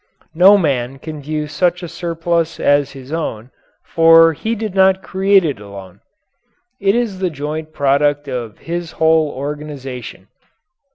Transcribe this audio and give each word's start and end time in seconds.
No 0.33 0.57
man 0.57 0.97
can 0.97 1.21
view 1.21 1.45
such 1.45 1.83
a 1.83 1.87
surplus 1.87 2.59
as 2.59 2.93
his 2.93 3.13
own, 3.13 3.51
for 3.85 4.33
he 4.33 4.55
did 4.55 4.73
not 4.73 5.03
create 5.03 5.45
it 5.45 5.59
alone. 5.59 5.99
It 6.79 6.95
is 6.95 7.19
the 7.19 7.29
joint 7.29 7.71
product 7.71 8.27
of 8.27 8.57
his 8.57 8.93
whole 8.93 9.29
organization. 9.29 10.27